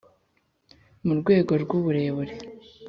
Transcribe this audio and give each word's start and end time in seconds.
mu 1.05 1.13
rwego 1.19 1.51
rw’uburere, 1.63 2.33